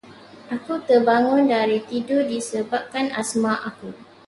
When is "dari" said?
1.53-1.77